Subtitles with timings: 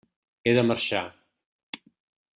[0.45, 1.03] He de marxar.